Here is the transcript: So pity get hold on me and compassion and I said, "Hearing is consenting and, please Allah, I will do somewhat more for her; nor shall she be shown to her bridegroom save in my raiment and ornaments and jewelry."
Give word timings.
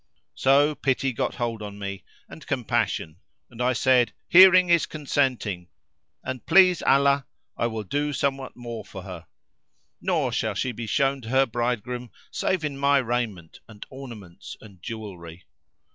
So 0.33 0.73
pity 0.73 1.13
get 1.13 1.35
hold 1.35 1.61
on 1.61 1.77
me 1.77 2.03
and 2.27 2.47
compassion 2.47 3.17
and 3.51 3.61
I 3.61 3.73
said, 3.73 4.13
"Hearing 4.27 4.67
is 4.69 4.87
consenting 4.87 5.67
and, 6.23 6.43
please 6.47 6.81
Allah, 6.81 7.27
I 7.55 7.67
will 7.67 7.83
do 7.83 8.11
somewhat 8.11 8.55
more 8.55 8.83
for 8.83 9.03
her; 9.03 9.27
nor 10.01 10.31
shall 10.31 10.55
she 10.55 10.71
be 10.71 10.87
shown 10.87 11.21
to 11.21 11.29
her 11.29 11.45
bridegroom 11.45 12.09
save 12.31 12.65
in 12.65 12.79
my 12.79 12.97
raiment 12.97 13.59
and 13.69 13.85
ornaments 13.91 14.57
and 14.59 14.81
jewelry." 14.81 15.45